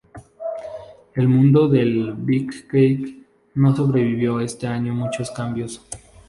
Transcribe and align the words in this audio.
El 1.13 1.27
mundo 1.27 1.67
del 1.69 2.15
"beefcake" 2.17 3.19
no 3.53 3.75
sobrevivió 3.75 4.39
este 4.39 4.65
cambio 4.65 4.95
muchos 4.95 5.29
años. 5.39 5.79